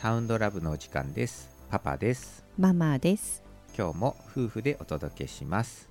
[0.00, 1.50] サウンドラブのお時間です。
[1.68, 2.44] パパです。
[2.56, 3.42] ママです。
[3.76, 5.90] 今日も夫婦でお届けします。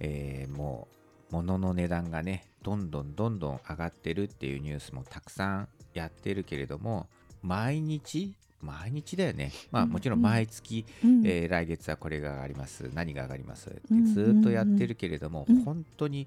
[0.00, 0.88] えーも
[1.30, 7.06] う物の値段がねどんどんどんどん上がってるっていうニュースもたくさんやってるけれども
[7.42, 8.32] 毎日
[8.62, 9.52] 毎日だよね。
[9.70, 11.26] まあうんもちろん毎月、うん。
[11.26, 12.90] えー来月はこれが上がります。
[12.94, 14.06] 何が上がりますってうん。
[14.06, 15.62] ずっとやってるけれども、うん。
[15.62, 16.26] 本当に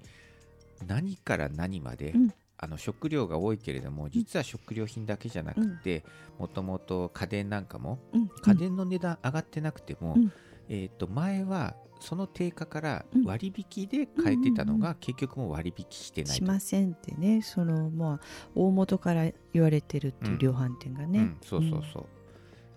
[0.86, 6.04] 何から何まで、うんあの食料が多いけれども実は食料品だけじゃなくて
[6.38, 8.28] もともと家電なんかもうん。
[8.42, 10.32] 家電の値段上がってなくても、うん。
[10.68, 13.24] えー、と前はその定価からうん。
[13.24, 16.46] 割引で買えてたのが結局もう割引してないしと。
[16.46, 18.20] ませんってね、そのまあ
[18.56, 21.18] 大元から言われてるっていう量販店がね。
[21.20, 22.06] うん、そうそうそう。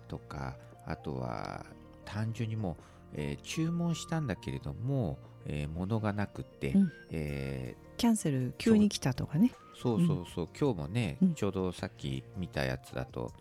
[0.08, 1.66] とかあとは
[2.04, 6.92] 単純にもう、えー注文したんだけれども、えー物がなくって、うん。
[7.10, 9.52] えーキャンセル急に来たとかね。
[9.80, 10.06] そう。
[10.06, 11.34] そうそう、今日もね、うん。
[11.34, 13.32] ちょうどさっき見たやつだと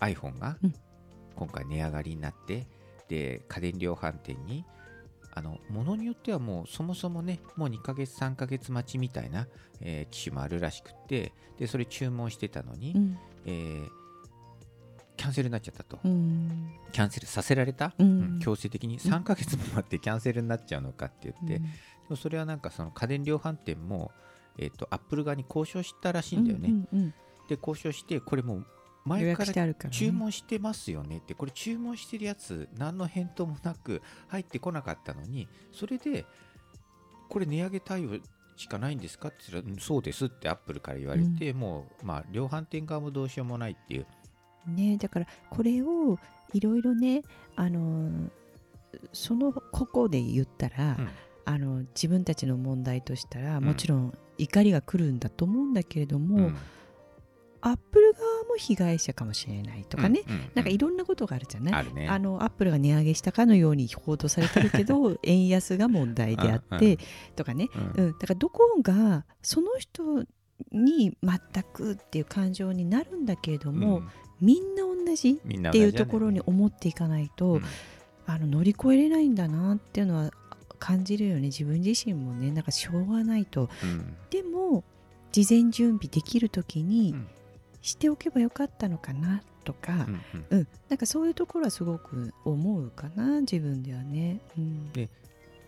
[0.00, 0.74] iPhone がうん。
[1.36, 2.66] 今回値上がりになって、
[3.08, 4.64] で家電量販店に
[5.32, 9.46] あの物によってはもうそもそもねもう2ヶ月3ヶ月待ちみたいな、
[9.80, 13.18] えー機種もあるらしくってでそれ注文してたのに、うん。
[13.46, 13.88] えー
[15.18, 16.70] キャンセルになっちゃったと、うん。
[16.92, 18.06] キャンセルさせられた、うん。
[18.06, 18.38] うん。
[18.38, 21.62] 強制的に3ヶ月も待ってキャンセルになっちゃうのかって言って、うん。
[21.62, 21.68] で
[22.08, 24.12] もそれはなんかその家電量販店も、
[24.56, 27.14] えー、とアップル側に交渉したらしいんだよね、うんうん
[27.48, 28.64] で交渉してこれもう予
[29.06, 29.74] 前から。
[29.90, 36.26] 注文してますよねってこれ注文してるやつ何の返答もなく入ってこなかったのにそれで
[37.30, 38.18] これ値上げ対応
[38.56, 44.06] しかないんですかって言ったらうんそうですってアップルから言われて、もうまあ量販店側もどうしようもないっていう
[44.68, 44.96] ね。
[44.96, 46.18] だからこれを
[46.52, 47.22] いろいろね
[47.56, 48.30] あのー
[49.12, 51.08] その個々で言ったら、うん。
[51.44, 53.64] あの自分たちの問題としたらん。
[53.64, 56.56] もちろん怒りが来るんだと思うんだけれども、うん。
[57.60, 60.34] アップル側も被害者かもしれないとかね、うん。
[60.34, 60.40] うん。
[60.54, 62.08] なんかいろんなことがあるじゃない、あるね。
[62.08, 66.90] あのアップルが値上げしたかのように報道されてるけど円安が問題であって、うん。
[66.90, 66.98] うん。
[67.36, 68.04] とかね、うん。
[68.04, 70.24] うん、だからどこがその人
[70.70, 74.08] に全くっていう感情になるんだけれども、うん
[74.40, 77.62] みんな同じっていうところに思っていかないと、うん。
[78.26, 80.30] あの乗り越えれないんだなっていうのは
[80.78, 81.42] 感じるよね。
[81.42, 82.50] 自分自身もね。
[82.52, 83.70] なんかしょうがないと。
[83.82, 84.14] うん。
[84.30, 84.84] でも
[85.32, 87.28] 事前準備できる時にうん。
[87.80, 90.46] しておけばよかったのかなとか、うんうん。
[90.50, 90.68] うん。
[90.88, 94.40] なんかそういうところはすごく思うかな自分ではね。
[94.58, 94.92] うん。
[94.92, 95.08] で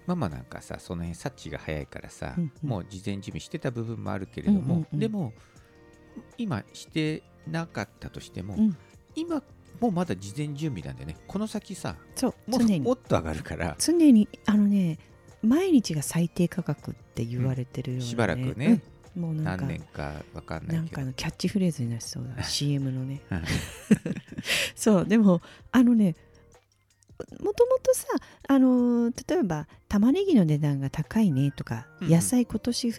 [0.07, 2.69] ママなんかさその辺察知が早いからさ、うんうん。
[2.69, 4.99] もう事前準備してた部分もあるけれども、うんうんうん。
[4.99, 5.33] でも
[6.37, 8.77] 今してなかったとしても、うん。
[9.15, 9.43] 今
[9.81, 14.99] もうまだ事前準備なんだよねこの先さそうももっと上がるから常にあのね
[15.43, 18.83] 毎日が最低価格って言われてるような、ねしばらくね、
[19.17, 19.23] うん。
[19.23, 20.97] もうなんか何年かわかんなないんけど。
[20.97, 23.23] かのキャッチフレーズになりそうだ CM のね。
[23.31, 23.43] う ん
[24.77, 25.41] そうでも
[25.73, 26.15] あのね
[27.43, 28.07] もともとさ
[28.49, 32.13] あのー例えば玉ねぎの値段が高いねとか、うんうん。
[32.13, 32.95] 野菜今年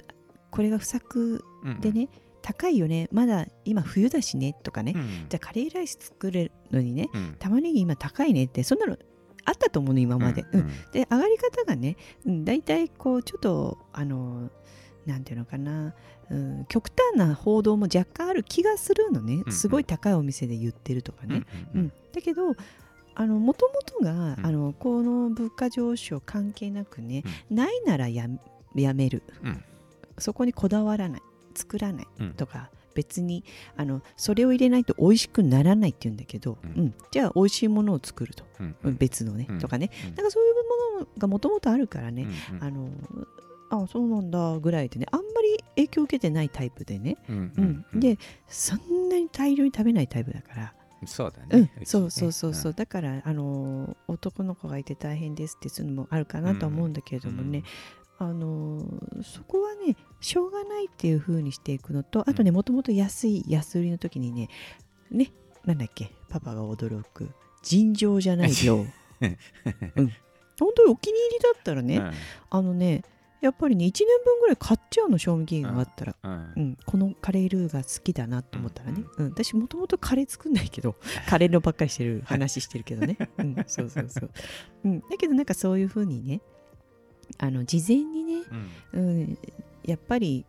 [0.50, 2.09] これが不作うんでね、
[2.41, 3.07] 高いよね。
[3.12, 4.56] まだ今冬だしね。
[4.63, 5.25] とかね、うん。
[5.29, 7.09] じゃあカレーライス作れるのにね。
[7.13, 7.35] うん。
[7.40, 8.46] 玉ねぎ今高いね。
[8.46, 8.97] ってそんなの
[9.46, 10.59] あったと思うの今まで、うん。
[10.62, 10.68] うん。
[10.91, 14.50] で上がり方がね、うん、大体こうちょっとあの
[15.06, 15.94] なんていうのかな、
[16.29, 22.56] うん、極端な報道も若干ある気がするのね、うんすごい高いお店で言ってるとかね、うんうんだけど
[23.16, 24.46] あのもともとが、うん。
[24.46, 28.28] あのこの物価上昇関係なくね、ないならや
[28.75, 29.23] やめる。
[29.44, 29.63] うん。
[30.18, 31.22] そこにこだわらない
[31.53, 32.34] 作らないうん。
[32.34, 33.44] とか、別に
[33.78, 36.72] あのそれを入れないと美味しくならないって言うんだけど、うん。
[36.72, 36.94] うん。
[37.12, 38.97] じゃあ美味しいものを作ると、うんうん。
[38.97, 39.59] 別のね、うん。
[39.59, 39.90] とかね。
[40.09, 40.16] うん。
[40.16, 40.56] なんかそういう
[41.00, 42.63] ものがもともとあるからね、うんうん。
[42.63, 42.90] あの
[43.84, 45.06] あそうなんだぐらいでね。
[45.11, 47.63] あんまり影響を受けてないタイプでね、うんううん。
[47.63, 48.00] んうん。
[48.01, 48.17] で
[48.47, 50.73] そんなに大量に食べないタイプだから、
[51.06, 51.61] そうだうん。
[51.61, 52.53] ね、そうそうそうう。
[52.53, 57.63] そう、だからあの男の子がいて大変ですっていうのもあるかなとは思うんだけれどもね、
[58.22, 58.86] あの
[59.24, 64.47] そこはねしょうがないっていう風にしていくのとあとねもともと安い安売りの時にね
[65.09, 65.32] ね
[65.66, 67.32] なんだっけパパが驚く
[67.64, 68.88] 尋常じゃない量、 うん、
[70.59, 72.12] 本当にお気に入りだったらね、うん。
[72.52, 73.03] あのね
[73.41, 76.53] やっぱりね1年分ぐらい買っちゃうの賞味期限があったら、うん。
[76.56, 79.29] うん、このカレールーが好きだなと思ったらね、うん。
[79.29, 80.96] 私もともとカレー作んないけど
[81.28, 84.32] カレーのばっかりしてる話してるけどね、うん、そうそうそう、
[84.85, 86.41] うん、だけどなんかそういうふうにね
[87.37, 88.43] あの事前にね、
[88.93, 89.07] うん。
[89.07, 89.37] うん、
[89.85, 90.45] やっぱり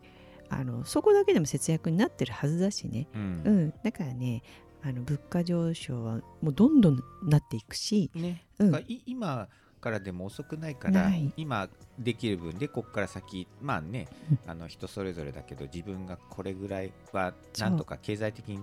[0.49, 4.43] あのそこだけでも節約になってるはずだしね、ううんん、だからね
[4.83, 8.85] あの物価上昇はもうどんどんなっていくし、ね、うん。
[9.05, 9.47] 今
[9.81, 11.67] からでも遅くないから今
[11.99, 14.07] できる分でここから先まあね
[14.47, 18.59] あの人それぞれだけど自分がこれぐらいはなんとか経済的に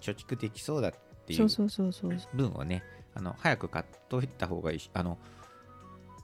[0.00, 1.48] 貯蓄できそうだっっていう。
[2.34, 2.82] 分をね
[3.14, 5.18] あの早く買っといた方がいいしあの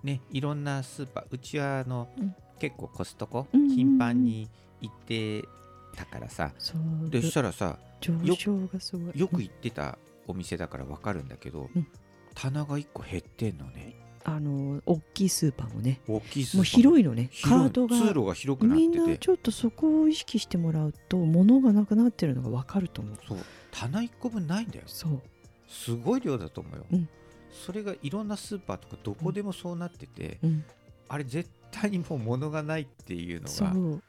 [0.07, 2.35] ねいろんなスーパーうちはあの、うん。
[2.59, 3.77] 結構コストコうんうんうん。
[3.77, 4.49] 頻繁に
[4.81, 5.43] 行って
[5.95, 6.75] たからさ、そ
[7.05, 7.11] う。
[7.11, 9.19] でそしたらさ上昇がすごい。
[9.19, 11.87] よく行ってたお店だから分かるんだけど、うん。
[12.35, 13.97] 棚が1個減ってんのね。
[14.25, 16.01] あの大きいスーパーもね。
[16.09, 16.63] 大きいスーパーも。
[16.63, 17.31] う広いのね。
[17.45, 23.17] カードが通路が広くなっみんててなちょっとそこを意識してもらうと物がなくなってるのが分かると思う。
[23.29, 23.39] そう。
[23.71, 24.85] 棚1個分ないんだよ。
[24.87, 25.21] そう。
[25.69, 27.09] すごい量だと思うよ、うん
[27.65, 30.65] それがいろんなスーパーとかどこでもそうなってて、うん。
[31.09, 34.01] あれ絶対にもう物がないっていうのが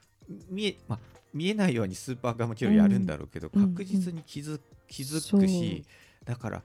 [0.50, 1.00] 見え,、まあ、
[1.34, 5.86] 見えないようにスーパーがもちろんやるんだろうけど、うん確実に気づ気づくし、
[6.26, 6.64] だから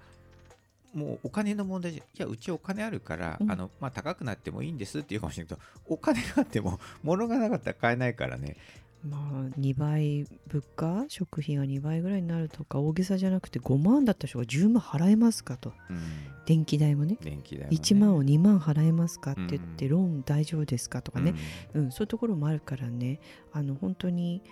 [0.95, 3.51] もうお金の問題じゃいやうちお金あるから、うん。
[3.51, 8.57] あのまあ、高くなってもいいんですって言うかもしれないけどお金があっても物がなかったら買えないからね
[9.05, 11.05] まあ2倍物価？
[11.09, 12.79] 食費が2倍ぐらいになるとか？
[12.79, 15.73] 大げさじゃなくて5万だった人が10万払えますかと。
[15.91, 15.99] うん。
[16.47, 17.19] 電気代もね。
[17.21, 19.91] 電気代も、ね、1万を2万払えますかって言って、うん。
[19.93, 21.35] ローン大丈夫ですかとかね、
[21.75, 21.85] うん。
[21.85, 23.21] うんそういうところもあるからね。
[23.53, 24.43] あの本当に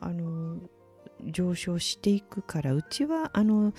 [0.00, 0.56] あの
[1.26, 3.74] 上昇していくからうちはあの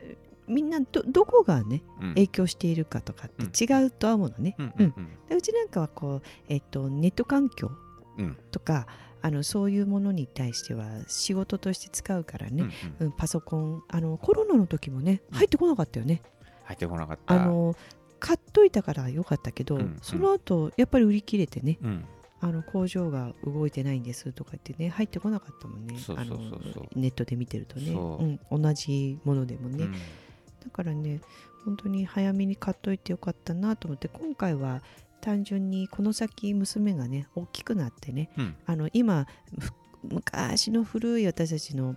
[0.00, 0.16] え
[0.46, 2.08] みんなどどこがねうん。
[2.10, 4.66] 影響しているかとかって違うとは思うのね、うん。
[4.66, 4.86] ううん。
[4.86, 5.08] ん。
[5.28, 7.72] でうちなんかはこう、えっと、ネット環境
[8.18, 8.86] うんとか
[9.22, 12.64] あのそういうものに対しては仕事として使うからうんね、
[13.00, 13.06] うん。
[13.06, 15.38] うんパソコンあのコロナの時もねうん。
[15.38, 16.22] 入ってこなかったよね、
[16.64, 17.42] 入ってこなかった。
[17.42, 17.74] あの
[18.20, 19.98] 買っといたからよかったけど、うんうん。
[20.02, 22.04] その後やっぱり売り切れてねうん。
[22.40, 25.94] あの工場が動いてないんですとか言ってね入ってこなかったもんね。
[26.94, 28.24] ネットで見てるとね、そう。
[28.52, 29.92] うん、同じものでもね、うん。
[29.92, 31.20] だからね
[31.64, 34.82] 本当に早めに買っといてよかったなと思って今回は
[35.24, 38.56] 単純にこの先娘がね大きくなってねうん。
[38.66, 39.26] あの今
[39.58, 39.72] ふ
[40.02, 41.96] 昔の古い私たちの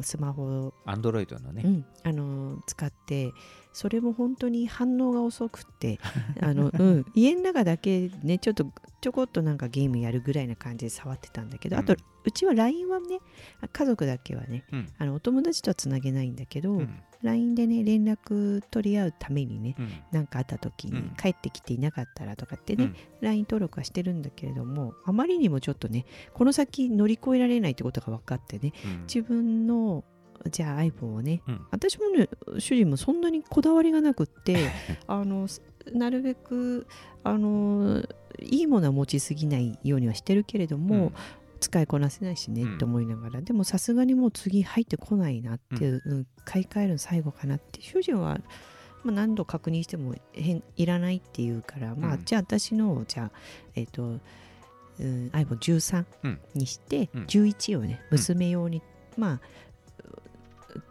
[0.00, 3.32] スマホを、アンドロイドのね、うん、あの使って
[3.74, 6.00] それも本当に反応が遅くて
[6.40, 8.66] あの、うん、家の中だけねちょっと
[9.04, 13.20] ちょこっとなんかゲームやるぐらいな感じで触ってたんだけど、あとうんうちは LINE はね
[13.70, 14.88] 家族だけはねうん。
[14.96, 17.02] あのお友達とはつなげないんだけど、うん。
[17.20, 19.92] LINE でね連絡取り合うためにねうん。
[20.10, 21.14] 何かあった時にうん。
[21.18, 22.96] 帰ってきていなかったらとかってね、うん。
[23.20, 29.00] LINE 登録はしてるんだけれどもあまりにもちょっとねこの先乗り越えられないってことが分かってねうん。
[29.02, 30.02] 自分の
[30.50, 31.66] じゃあ iPhone をねうん。
[31.70, 34.70] 私もね主人もそんなにこだわりがなくって
[35.06, 35.60] あのす
[35.92, 36.86] なるべく
[37.22, 38.02] あの
[38.40, 41.12] いいものは持ちすぎないようにはしてるけれども、
[41.60, 42.74] 使いこなせないしねうん。
[42.76, 48.38] って思いながら、でもさすがにもう次入ってこないなっていう、うん買い替えるの最後かなって主人は、
[49.02, 52.24] まあ、何度確認しても変いらないっていうから、まあうん。
[52.24, 53.30] じゃあ私のをじゃあ
[53.74, 57.24] えっ、と、うん、iPhone13 うんにして、うん。
[57.24, 58.82] 11をねうん娘用に、
[59.16, 59.40] まあ
[60.74, 60.82] う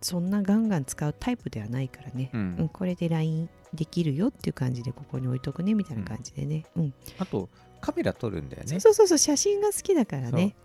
[0.00, 6.94] そんなガンガン使うタイプではないからね、ううんん、これで LINE できるよっていう感じでここに置いとくねみたいな感じでね、うん。
[7.18, 7.48] あと
[7.80, 8.80] カメラ撮るんだよね。
[8.80, 10.56] そうそうそう写真が好きだからね。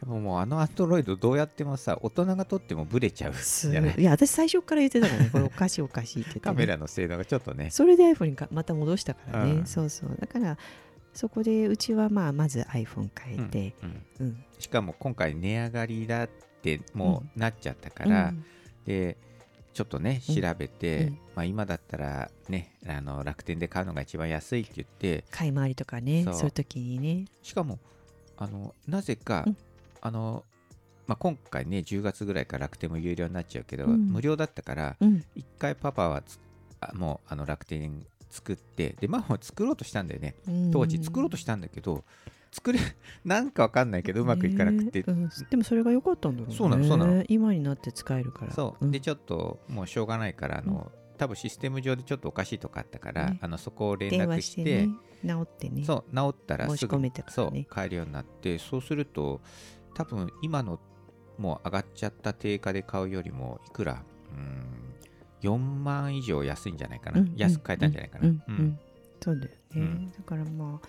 [0.00, 3.32] でももうあのアンドロイドどうやってもさ大人が撮ってもブレちゃう。
[3.32, 4.00] い？
[4.00, 7.70] いや私最初から言ってたからねこれおかしいおかしいってね、 カメラの性能がちょっとね。
[7.70, 9.66] それで iPhone にかまた戻したからね、うん。
[9.66, 10.16] そうそう。
[10.20, 10.58] だから
[11.14, 14.44] そこでうちはまあまず iPhone 変えて、うんうん。
[14.58, 16.28] しかも今回値上がりだっ
[16.62, 18.44] てもうなっちゃったから、うん。
[18.84, 19.16] で
[19.72, 20.34] ちょっとねうん。
[20.34, 21.18] 調べて、うん。
[21.34, 27.24] まあ、今だったらねあの楽天で買うのが一番安いって言って買い回りとかねそそうういう時にね。
[27.42, 27.78] しかも
[28.36, 29.56] あのなぜか、うん。
[30.00, 30.44] あの
[31.06, 34.06] まあ、今回ね10月ぐらいから楽天も有料になっちゃうけど、うん。
[34.08, 35.24] 無料だったからうん。
[35.34, 36.22] 一回パパは
[36.94, 40.34] もうあの楽天作ってでママも作ろうとしたんだよね。
[40.72, 42.04] 当時作ろうとしたんだけど
[42.52, 42.78] 作れ
[43.24, 45.28] なんかわかんないけどうまくいかなくて、ねうん。
[45.50, 46.54] でもそれが良かったんだろうね。
[46.54, 47.24] そうなのそうなの。
[47.28, 48.52] 今になって使えるから。
[48.52, 48.90] そう、ん。
[48.90, 53.38] でちょっともうしょうがないからあの、多分システム上でちょっとおかしいとこあったから、ね。
[53.40, 54.86] あのそこを連絡して。
[54.86, 54.90] ね。
[55.24, 55.84] 直ってね。
[55.84, 57.12] そう直ったらすぐね。
[57.28, 59.40] そう買えるようになってそうすると
[59.94, 60.80] 多分今の
[61.38, 64.94] もう上がっちゃった定価で買うよりもいくらうん
[65.42, 67.34] 4万以上安いんじゃないかな、うん。
[67.36, 68.42] 安く買えたんじゃないかな、うん。
[68.48, 68.54] うん。
[68.56, 68.78] うん。
[69.20, 70.12] そうだよね、うん。
[70.12, 70.88] だからまあ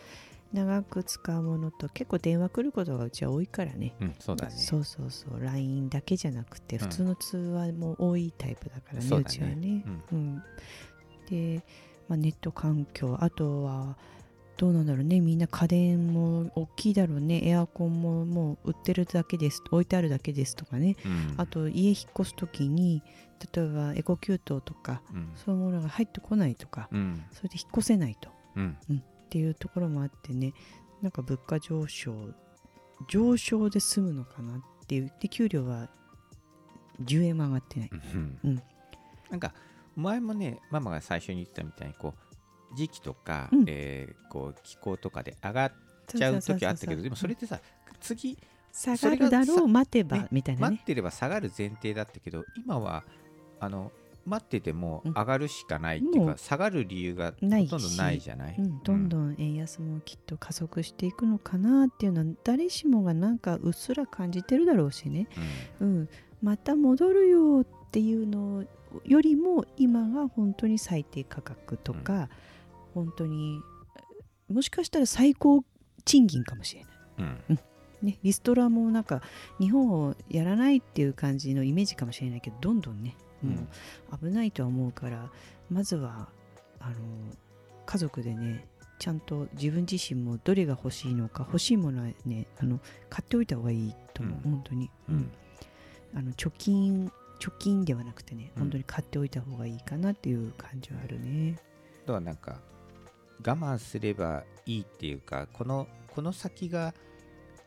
[0.54, 3.96] 長く使うものと結構電話来ることがうちは多いからね。
[4.00, 4.52] うんそうだね。
[4.56, 5.44] そうそうそう。
[5.44, 6.84] LINE だけじゃなくてうん。
[6.84, 9.36] 普通の通話も多いタイプだからね、そうだね。
[9.36, 10.04] ちはね、うん。
[10.12, 10.44] うん。
[11.30, 11.64] で、
[12.08, 13.98] まあ、ネット環境あとは
[14.58, 15.20] どうなんだろうね。
[15.20, 17.42] みんな家電も大きいだろうね。
[17.44, 19.64] エアコンももう売ってるだけです。
[19.72, 20.96] 置いてあるだけですとかね。
[21.04, 21.34] うん。
[21.38, 23.02] あと家引っ越す時に
[23.54, 25.32] 例えばエコキュートとかうん。
[25.36, 27.24] そういうものが入ってこないとかうん。
[27.32, 28.30] それで引っ越せないと。
[28.56, 28.78] うん
[29.34, 30.54] っていうところもあってね
[31.02, 32.14] なんか物価上昇
[33.10, 35.90] 上昇で済むのかなっていうで給料は
[37.02, 37.90] 10円も上がってない。
[37.92, 38.62] うんうん
[39.32, 39.56] なんか
[39.96, 42.14] 前もねママが最初に言ってたみたいにこ
[42.72, 45.72] う時期とか、うんえーこう気候とかで上がっ
[46.08, 47.60] ちゃう時はあったけどでもそれってさ
[48.00, 48.38] 次
[48.72, 50.76] 下がるだろう待てばねみたいなね。
[50.76, 53.04] 待ってれば下がる前提だったけど今は
[53.60, 53.92] あの
[54.26, 55.12] 待っててもうん。
[55.14, 58.56] 上がるしかないっていうか、下がる理由がほないしとんどないじゃない？
[58.58, 65.28] うん、どんどん円安もきっと加速していくのかなっていうのは誰しもがなんかうっすら感じてるだろうしね、
[65.80, 66.10] うん、
[66.42, 68.64] また戻るよっていうの
[69.06, 72.30] よりも今が本当に最低価格とか、
[72.94, 73.60] 本当に
[74.50, 75.64] もしかしたら最高
[76.06, 76.92] 賃金かもしれない。
[77.20, 77.44] うん。
[77.50, 77.60] うん。
[78.04, 79.22] ね、リストラもなんか
[79.62, 83.68] 日本をやらないっていう感じのイメージかもしれないけどどんどんねも
[84.12, 85.30] う危ないとは思うから
[85.70, 86.30] まずは
[86.80, 86.96] あの
[87.86, 88.68] 家族でね
[89.00, 94.52] ちゃんと自分自身もどれが欲しいのか欲しいものはねあの買っておいた方がいいと思う、うん。
[94.52, 95.32] 本当に、うんうん。
[96.16, 98.62] あの貯金貯金ではなくてねうん。
[98.62, 101.60] 本当に買っておいた方がいいかなっていう感じはあるね。
[102.04, 102.62] あとはなんか
[103.46, 106.94] 我慢すればいいっていうかこのこの先が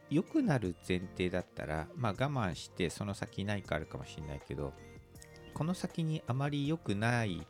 [0.08, 4.72] 良くなる前提だったら、まあ、我慢してその先何かあるかもしれないけど
[5.56, 7.46] この先にあまり良くない、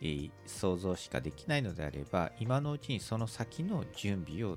[0.00, 4.56] えー想像しかできないのであれば今のうちにその先の準備を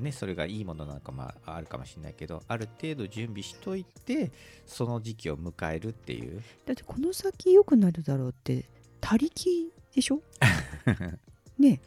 [0.00, 4.30] ね、それがいいものなのかまああるかもしれないけどある程度準備しといて
[4.64, 6.40] その時期を迎えるっていう。
[6.64, 8.64] だってこの先良くなるだろうって
[9.00, 10.22] 他力でしょ？
[11.58, 11.80] ね。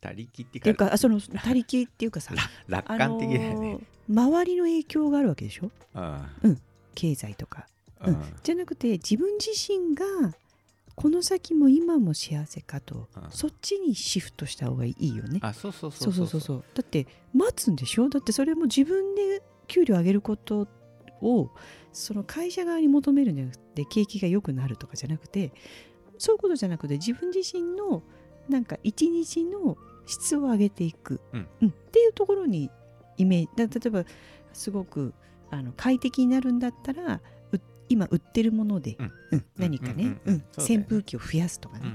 [0.00, 2.32] 他力ってっていうかその他力っていうかさ
[2.66, 5.70] 楽観的だよね、あのー周りの影響があるわけでしょ？
[6.42, 6.60] うん。
[6.94, 7.66] 経済とか、
[8.06, 8.14] ううん。
[8.14, 10.04] んじゃなくて自分自身が
[10.94, 13.30] この先も今も幸せかと、うん。
[13.30, 15.38] そっちにシフトした方がいいよね。
[15.42, 16.14] あそうそうそそうう。
[16.14, 18.08] そうそうそうだって待つんでしょ？
[18.08, 20.68] だってそれも自分で給料上げること
[21.22, 21.50] を
[21.92, 25.52] その会社側に求めるんじゃなくて景気が良くなるとかじゃなくて
[26.18, 28.02] そういうことじゃなくて自分自身の
[28.48, 31.68] なんか一日の質を上げていく、うん。
[31.68, 32.70] っていうところに
[33.16, 34.10] イメージだ例えば
[34.52, 35.14] すごく
[35.50, 37.20] あの快適になるんだったらう
[37.92, 39.12] 今売ってるもので、うん。
[39.32, 41.86] うん何かね、うん扇風機を増やすとかね、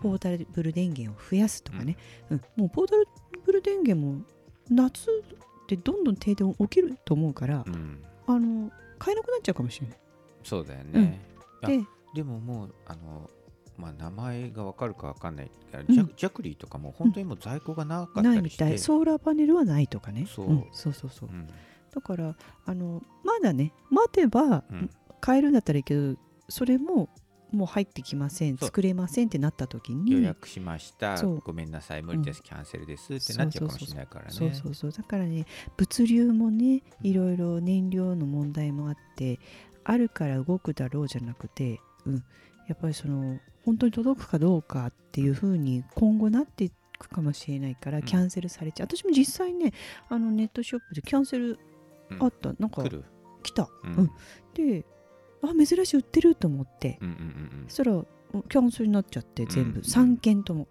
[0.00, 1.96] ポータブル電源を増やすとかね、
[2.30, 2.42] うん。
[2.56, 2.94] もうポータ
[3.44, 4.24] ブル電源も
[4.70, 8.02] 夏ってどんどん停電起きると思うから、うん。
[8.26, 9.98] あの買えなくなっちゃうかもしれない。
[10.42, 11.20] そうだよね、
[11.62, 11.80] あで
[12.14, 13.30] でももうあの
[13.76, 15.50] まあ名前がわかるかわかんない。
[15.88, 18.78] ジャジャクリーとかも本当にもう在庫がなかったないみたい。
[18.78, 20.26] ソーラーパネルはないとかね。
[20.28, 20.52] そう。
[20.52, 20.66] ん。
[20.72, 21.28] そうそうそう。
[21.28, 21.46] うん。
[21.94, 24.64] だからあのまだね待てば
[25.22, 26.16] うん買えるんだったらいいけど
[26.48, 27.08] それも
[27.52, 31.22] もう入ってきません作れませんってなった時に予約しました。
[31.22, 34.30] ごめんなさい無理です、キャンセルですってなっちゃうかもしれないからね。
[34.32, 39.38] そうそうそうだからね物流もねいろいろ燃料の問題もあって
[39.84, 42.14] あるから動くだろうじゃなくて、うん、
[42.68, 48.04] やっぱりその本当に届くかどうかっていうふうに今後なっていくかもしれないからうん。
[48.04, 49.72] キャンセルされちゃう、私も実際ね
[50.08, 51.58] あのネットショップでキャンセル
[52.10, 52.82] うんあった、なんか
[53.42, 53.94] 来た、うん。
[53.94, 54.10] うん。
[54.54, 54.86] で
[55.42, 56.98] あ珍しい売ってると思って。
[57.00, 58.04] うんうんうんそしたら
[58.48, 59.84] キャンセルになっちゃって全部、うん。
[59.84, 60.66] 3件とも。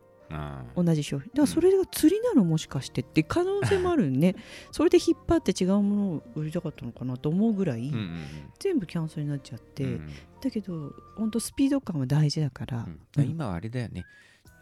[0.76, 1.28] 同じ商品。
[1.28, 4.36] だからそれが釣りなのもしかしてって可能性もあるよね。
[4.72, 8.26] それで引っ張って違うものを売りたかったのかなと思うぐらい、ーうんうん。
[8.58, 10.10] 全部キャンセルになっちゃって、うんうん。
[10.42, 13.00] だけど本当スピード感は大事だから、うん。
[13.18, 13.30] うん。
[13.30, 14.06] 今はあれだよね。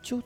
[0.02, 0.26] ちょっ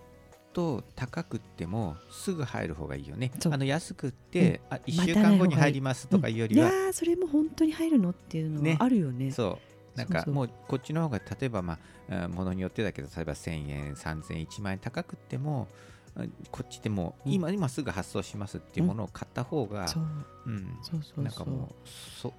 [0.53, 3.31] と高くってもすぐ入る方がいいよね。
[3.51, 8.75] あの安くって、あ1週間後に入りますとかいうよりは、いやーそれも本当に入るのっていうのね。
[8.75, 9.31] はあるよね。
[9.31, 15.67] そうなんかもうこっちの方が例えばまあものによってだけど例えば1000円3000円1万円高くっても
[16.15, 20.03] あこっちでも今、今すぐ発送しますっていうものを買った方が、そう。
[20.45, 20.77] うん。
[20.83, 21.23] そうそうそう。
[21.23, 21.89] なんかもう
[22.21, 22.33] そ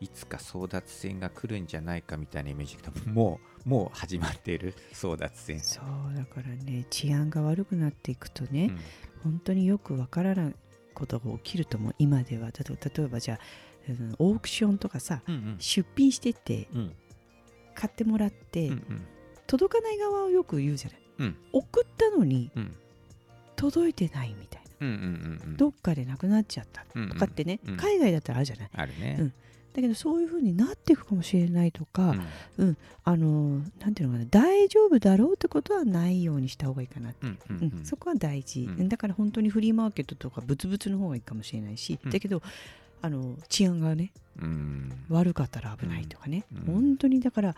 [0.00, 8.78] いつか争奪戦が来るんじゃないかみたいなイメージだけどもうもう始まっている争奪戦、そうだからね治安が悪くなっていくとね、うん。
[9.32, 10.54] 本当によくわからない
[10.92, 12.48] ことが起きると思う今では。
[12.48, 13.65] 例えば例えばじゃあ、うん
[14.18, 16.92] オークションとかさうん出品してってうん。
[17.74, 19.06] 買ってもらって、うんうん。
[19.46, 21.36] 届かない側をよく言うじゃない、うん。
[21.52, 22.74] 送ったのにうん。
[23.54, 24.66] 届いてないみたいな。
[24.80, 25.56] うんうんうんうん。
[25.56, 28.70] どっかでなくなっちゃったうんうんとかってね、うん海外だったらあるじゃない。
[28.74, 29.32] あるね、うん。
[29.74, 32.16] だけどそういう風になっていくかもしれないとか、
[32.56, 32.76] うん。
[33.04, 37.72] あのなんていうのかな大丈夫だろうってことはないようにした方がいいかなって、うんうん。
[37.78, 38.88] うんそこは大事、うん。
[38.88, 42.10] だから本当にフリーマーケットとかブツブツの方がいいかもしれないし、うん。
[42.10, 42.42] だけど
[43.02, 44.92] あの治安がねうん。
[45.08, 46.74] 悪かったら危ないとかね、うん。
[46.74, 47.54] 本当にだから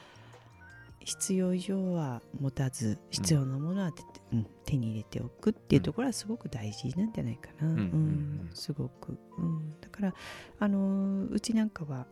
[1.00, 4.02] 必要以上は持たず必要なものは手,、
[4.32, 4.46] うん。
[4.64, 7.70] 手に入れておくっていうところはすごく大事なんじゃないかな、ん。
[7.70, 7.78] うん。
[7.78, 8.50] うん。
[8.52, 10.14] すごく、うん、だから
[10.58, 12.06] あのうちなんかは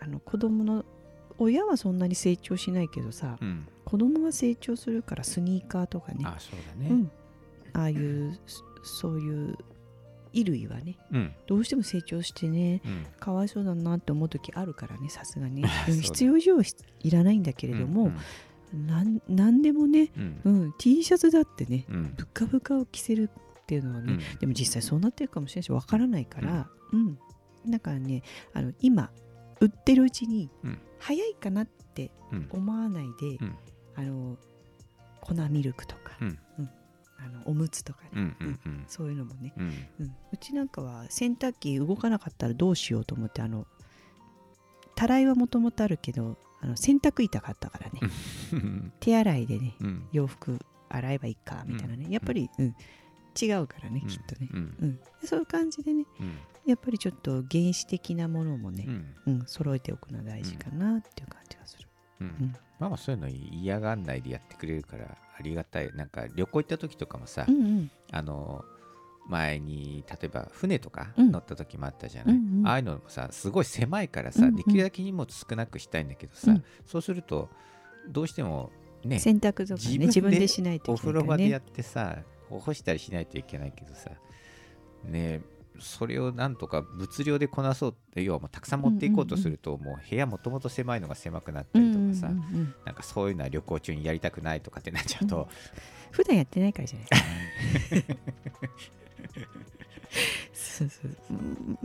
[0.00, 0.84] あの子供の
[1.38, 3.66] 親はそんなに成長しないけどさ、うん。
[3.84, 6.24] 子供が成長するからスニーカーとかね。
[6.24, 6.90] あそうだね。
[6.90, 7.10] うん、
[7.72, 9.58] ああいうそそういう
[10.32, 11.32] 衣類はねうん。
[11.46, 13.06] どうしても成長してねうん。
[13.18, 15.64] かわいそうだなって思う時あるからねさすがに。
[16.02, 16.62] 必要以上は
[17.00, 18.12] いらないんだけれども、
[18.72, 23.28] なんなんでもね、うんうん T シャツだってねうんブカブカを着せる
[23.62, 27.18] っていうのはね、うんでも実際そうなってるかもしれないしわからないから、うん
[27.68, 28.22] だからね
[28.54, 29.10] あの今
[29.60, 33.54] 売ってるうちにうん早いかなってうん思わないで、うん
[33.96, 34.38] あの
[35.20, 35.99] 粉ミルクとか、うん
[37.24, 38.34] あのおむつとかね、
[38.86, 39.64] そういうのもね、うん。
[40.00, 43.66] うん、うちなんかは洗濯機動かなかったらどうしようと思ってあの
[44.94, 48.00] たらいはもともとあるけどあの洗濯板があったからね、
[48.52, 50.08] う ん手洗いでねうん。
[50.12, 50.58] 洋服
[50.88, 52.74] 洗えばいいかみたいなね、やっぱり、うん、
[53.40, 54.76] 違うからね、きっとね、うん。
[54.80, 56.38] うん、そういう感じでねうん。
[56.66, 59.14] やっぱりちょっと原始的なものもねう、ん。
[59.26, 59.46] うん。
[59.46, 61.79] 揃えておくのは大事かなっていう感じがする。
[62.20, 62.26] うん。
[62.26, 62.56] うん。
[62.78, 65.92] まあまあそういうの嫌がんないでやってくれるからありがたい。
[65.94, 67.90] なんか旅行行った時とかもさ、うんうん。
[68.10, 68.64] あの
[69.28, 71.30] 前に例えば船とかうん。
[71.30, 72.66] 乗った時もあったじゃない、うんうん。
[72.66, 74.56] ああいうのもさすごい狭いからさ、うんうん。
[74.56, 76.64] できるだけ荷物少なくしたいんだけどさ、うん。
[76.86, 77.48] そうすると
[78.08, 78.70] どうしても
[79.04, 81.20] ね洗濯とかね自分でしないとおいけないね。
[81.20, 84.10] 風呂場でやってさ干したりしないといけないけどさ
[85.04, 85.40] ね
[85.78, 92.74] それをなんとか物量でこなそうって要はもうたくさん持っていこうとすると、もう部屋もともと狭いのが狭くなったりとかさ、うんうんうんうん。
[92.84, 95.48] なんかそういうのは旅行中にやりたくないとかってなっちゃうと、
[96.10, 97.08] 普段やってないからじゃない
[100.52, 101.34] そうそうう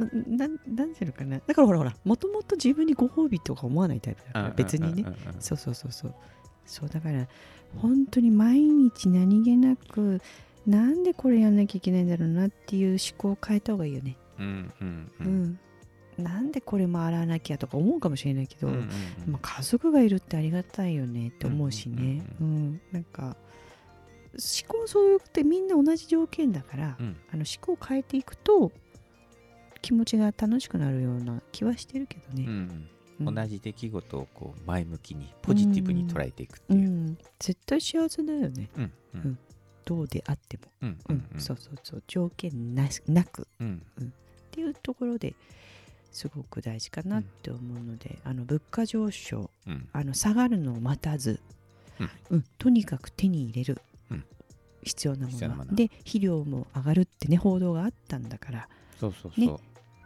[0.04, 0.38] ん。
[0.38, 0.94] ななん。
[0.94, 5.08] ていうのかなだからほらほらもともと自分にご褒美とか思わないタイプだから別にねうん。
[5.08, 5.14] うん。
[5.14, 5.36] うん。
[5.36, 5.42] うん。
[5.42, 6.16] そうそうそうそう
[6.66, 7.28] そうだから
[7.78, 10.20] 本当に毎日何気なく
[10.68, 14.18] なんでこれやんなきゃいけないんだろうなっていう思考を変えた方がいいよね。
[14.40, 15.44] うんうんううん。
[15.44, 15.60] ん、
[16.18, 18.70] なんでこれも洗わなきゃとか思うかもしれないけど、
[19.42, 27.16] 家族がいるってありがたいよねって思うしね、ううんなんか思考そういうってみんな同じ条件だから、うん。
[27.32, 28.72] あの思考を変えていくと
[29.82, 32.90] 気持ちが楽しくなるような気はしてるけどね、うん
[33.28, 33.36] うん。
[33.36, 36.76] 同じ出来事をこう前向きにポジティブに捉えていくってう。
[36.76, 36.90] いう。
[36.90, 38.70] ん、絶対幸せだよね。
[38.78, 39.38] うん
[39.86, 41.00] どうであっても、うん。
[41.10, 41.40] うん。
[41.40, 42.04] そうそうそう。
[42.08, 43.48] 条件なしなく。
[43.60, 43.82] うん。
[44.00, 44.04] っ
[44.52, 45.36] ていうところで
[46.12, 49.88] すごく大事かなって思うので、あの物価上昇うん。
[49.94, 51.40] あの下がるのを待たず、
[52.00, 52.10] うん。
[52.32, 52.46] うん。
[52.58, 54.26] とにかく手に入れる、うん。
[54.84, 55.66] 必要なもの。
[55.66, 55.76] の。
[55.76, 58.70] で肥料も上がるってね報道があったんだから
[59.00, 59.40] そうそうそう。
[59.40, 59.48] ね。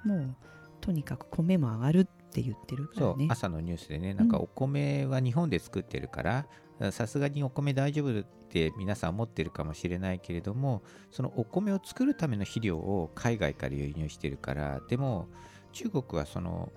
[0.04, 0.36] もう
[0.82, 3.28] とにかく米も上がるって言ってるからね。
[3.30, 6.46] 朝のニュースでねなんかうんお米は日本で作ってるから
[6.92, 15.28] さすがにお米大丈夫って皆さん思ってるかもしれないけれどもそのお米を作るための肥料を海外から輸入してるからでも
[15.74, 16.72] 中国はその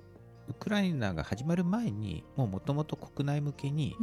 [0.48, 3.96] ウクライナが始まる前にもうもともと国内向けに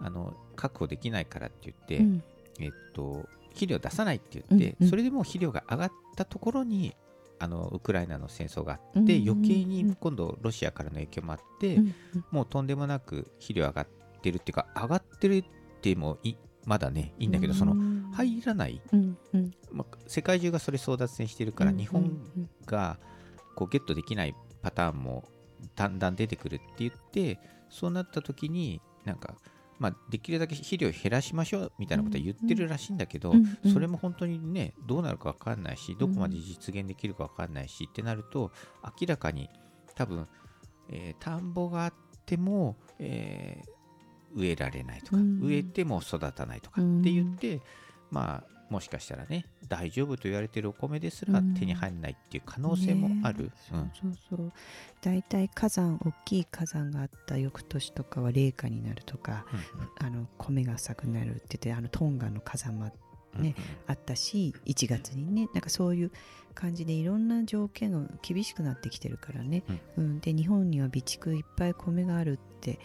[0.00, 2.22] あの確保できないからって言って、うん。
[2.60, 4.90] えっと、肥料出さないって言って、うんうん。
[4.90, 6.94] それでもう肥料が上がったところに
[7.38, 11.94] あのウクライナの戦争があって、うんうんうん余計に今度ロシアからの影響もあって、うん
[12.30, 13.97] もうとんでもなく肥料上がって
[14.30, 15.44] るっていうか上がってるっ
[15.80, 19.50] てもいまだねいいんだけど、そのうん入らない、うんうん。
[19.70, 22.10] まあ、世界中がそれ争奪戦してるから、うん日本
[22.66, 22.98] が
[23.54, 25.24] こうゲットできないパターンも
[25.76, 27.38] だんだん出てくるって言って
[27.70, 29.34] そうなった時になんか、
[29.78, 33.32] まあ、できるだけ肥料減らしましょうみたいなことは言ってるらしいんだけど、
[33.72, 38.52] それも本当にねどうなるか分かんないしどこまで実現できるか分かんないし、ってなると
[39.00, 39.48] 明らかに
[39.94, 40.26] 多分、
[40.90, 41.92] えー田んぼがあっ
[42.26, 43.77] ても、えー
[44.34, 45.40] 植えられないとか、うん。
[45.42, 47.60] 植えても育たないとかって言って、
[48.10, 51.54] まあもしかしたらね大丈夫と言われてるお米ですらうん。
[51.54, 53.90] 手に入らないっていう可能性もある、ねうん。
[53.94, 54.52] そうそうそう。
[55.00, 59.46] 大体火山大きい火山があった翌年とかは冷夏になるとか
[60.00, 62.92] あの米が浅くなるって言ってあのトンガの火山も
[63.36, 63.54] うんね
[63.86, 66.10] あったし1月にねなんかそういう
[66.54, 69.62] 感じでいろんな条件が厳しくなってきてるからね、
[69.96, 70.20] うん。
[70.20, 72.78] で日本には備蓄いっぱい米があるって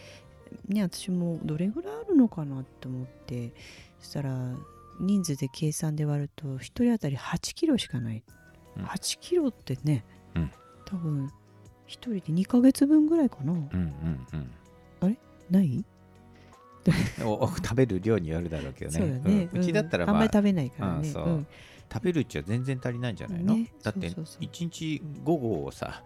[0.67, 3.53] ね私もどれぐらいあるのかなって思って。
[3.99, 4.53] そしたら
[4.99, 8.23] 人数で計算で割ると1人当たり8キロしかない、
[8.77, 8.83] うん。
[8.83, 10.03] 8キロってね、
[10.35, 10.51] うん。
[10.85, 11.31] 多分1
[11.87, 14.27] 人で2ヶ月分ぐらいかな、うんうん
[15.01, 15.17] うん。
[15.49, 15.85] ない、
[17.19, 18.99] う んおお食べる量によるだろうけどね。
[18.99, 19.61] そうだね、うん。
[19.61, 20.09] うちだったら、うん。
[20.09, 23.71] あんまあまり食べないからね、食べるうちは全然足りないんじゃないの、ね。
[23.83, 24.43] だってそうそうそう。
[24.43, 26.03] 1日午後をさ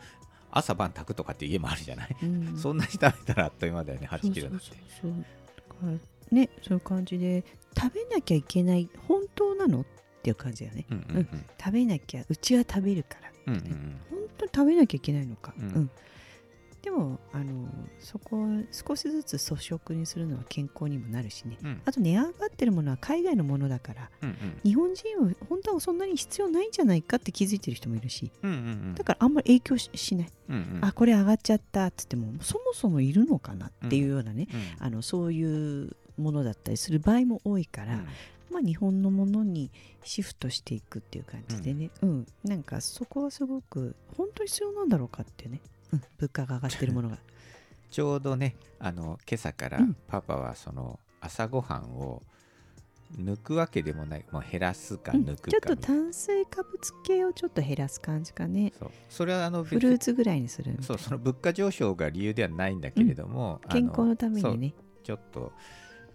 [0.51, 2.57] 朝晩炊くとかって家もあるじゃない、うん。
[2.59, 4.65] そんなに食べたらあっという間だよね8キロだって
[5.01, 7.43] そうねそういう感じで
[7.77, 9.85] 食べなきゃいけない本当なのっ
[10.23, 10.85] ていう感じだよね。
[10.89, 11.45] うんうんうん。
[11.59, 15.89] 食べなきゃうちは食べるからうんうん本当に食べなきゃいけないのか、うん
[16.87, 17.67] でもあの
[17.99, 21.57] そこを少しずつ粗食にするのは健康にもなるしね。
[21.61, 21.81] うん。
[21.83, 28.31] あと値上がってるものは海外のものだからうん日本人は本当はそんなに必要ないんじゃないかって気づいてる人もいるし。
[28.41, 28.59] うんうんう
[28.91, 28.95] ん。
[28.95, 30.79] だからあんまり影響ししない、うんうん。
[30.81, 38.07] あこれ上がっちゃったっつってもそもそもいるのかなっていうようなね、うんあのそういうものだったりする場合も多いから、うん。
[38.49, 39.69] まあ、日本のものに
[40.05, 42.27] シフトしていくっていう感じでね、うん。
[42.45, 45.59] なんかそこはすごく本当に必要なんだろうかっていうね、
[45.93, 47.17] うん、物価が上がってるものが。
[47.89, 49.95] ちょうどねあの今朝からうん。
[50.07, 52.21] パパはその朝ごはんを
[53.15, 54.25] 抜くわけでもない。
[54.31, 55.23] もう減らすかうん。
[55.23, 58.73] 抜くちょっと炭水化物系をちょっと減らす感じかね。
[58.77, 58.91] そう。
[59.09, 64.73] それはあの別フルーツぐらいにするそうその物価上昇が理由ではないんだけれども、あの健康のためにね。
[65.03, 65.53] ちょっと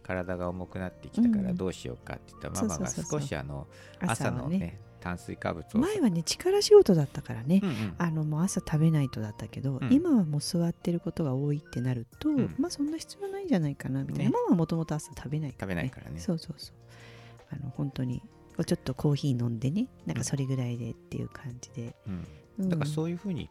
[0.02, 1.56] 体が重くなってきたからうん。
[1.56, 3.66] どうしようかって言ったママが少しあの
[4.00, 5.78] 朝朝のね炭水化物を。
[5.80, 7.94] 前はね力仕事だったからね、うんうん。
[7.98, 9.92] あのもう朝食べないとだったけど、うん。
[9.92, 12.54] 今はもう座ってることが多いってなると、ん。
[12.58, 14.30] まあそんな必要ないんじゃないかなみたいな、ね。
[14.30, 16.20] ママはもともと朝食べないから、ね、食べないからね。
[16.20, 16.76] そうそうそう。
[17.50, 18.22] あの本当に
[18.66, 19.88] ちょっとコーヒー飲んでね。
[20.06, 21.94] なんかそれぐらいでっていう感じで、
[22.58, 23.48] だからそういうふうに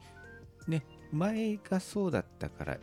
[0.67, 2.77] ね前がそうだったから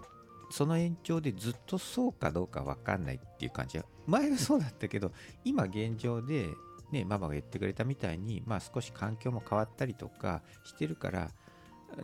[0.51, 3.85] その延長でずっとそうかどうか分かんないっていう感じは。
[4.07, 5.13] 前はそうだったけど
[5.45, 6.49] 今現状で
[6.91, 11.31] ねママが言ってくれたみたいにまあ少し環境も変わったりとかしてるから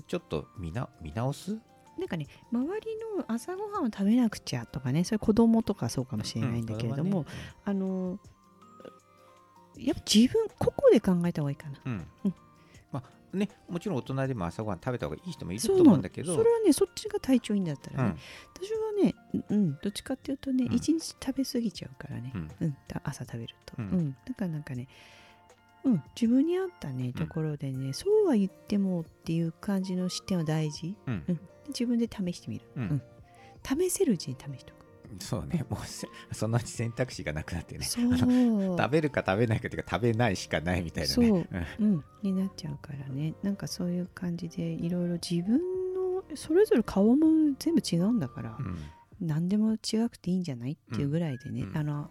[0.07, 1.59] ちょっと見な見直す？
[1.99, 7.27] なんかね周りの朝ごはんを食べなくちゃとかねそれ子供とかそうかもしれないんだけれども、うん
[7.65, 8.19] あの
[9.77, 11.81] やっぱ自分個々で考えた方がいいかな。
[11.85, 12.07] うん。
[12.27, 12.35] うん。
[12.93, 16.37] まあねもちろん大人でも朝ごはん食べた方がいい人もいると思うんだけど。
[16.37, 18.19] それはねそっちが体調いいんだったらね、うん。
[18.67, 19.15] 私はね、
[19.49, 20.75] うん、どっちかっていうとね、うん。
[20.75, 22.77] 一日食べ過ぎちゃうからね、うん。
[23.03, 23.89] 朝食べると、ううん。
[24.09, 24.89] んだからなんかね、
[25.85, 31.41] うん、自分に合ったねところでね、そうは言ってもっていう感じの視点は大事、うん。
[31.69, 33.03] 自分で試してみる、うん。
[33.63, 35.65] 試せるうちに試しておく、そうね。
[35.69, 37.85] もうせそのうち選択肢がなくなってね。
[37.85, 38.09] 食
[38.91, 41.15] べるか食べないかっていうか食べないしかないみたいなね。
[41.15, 41.27] そう。
[41.27, 41.47] うん。
[41.81, 43.35] うん、になっちゃうからね。
[43.43, 45.59] なんかそういう感じでいろいろ自分
[45.95, 48.79] のそれぞれ顔も全部違うんだから、うん
[49.25, 50.73] 何でも違くていいんじゃない？
[50.73, 51.77] っていうぐらいでね、うん。
[51.77, 52.11] あの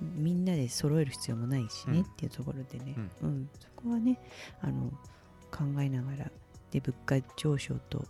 [0.00, 2.04] みんなで揃える必要もないしね、うん。
[2.04, 3.48] っていうところでね、ううん。
[3.60, 4.18] そこはね
[4.60, 4.90] あの
[5.50, 6.30] 考えながら
[6.70, 8.04] で物価上昇と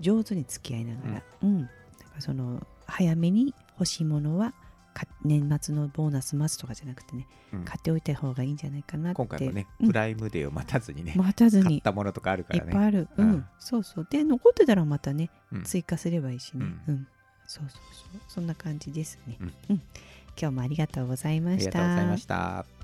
[0.00, 1.58] 上手に付き合いながら、うん。
[1.58, 1.66] なん。
[1.66, 1.72] か
[2.20, 4.54] その早めに欲しいものは
[4.94, 7.64] か年末のボーナス待つとかじゃなくてね、うん。
[7.64, 9.16] 買っておいた方がいいんじゃないかなって。
[9.16, 9.86] 今回もね、うん。
[9.88, 11.64] プライムデーを待たずにね、待たずに。
[11.64, 12.72] 買ったものとかあるかいっらね。
[12.72, 13.28] ぱいある、うん。
[13.28, 13.46] うん。
[13.58, 14.06] そうそう。
[14.08, 15.62] で残ってたらまたね、うん。
[15.64, 17.08] 追加すればいいしね、ううん
[17.46, 18.20] そうそうそう。
[18.28, 19.54] そんな感じですね、うん。
[19.70, 19.82] うん。
[20.38, 21.78] 今日もありがとうございありました。
[21.78, 22.75] がとうございました。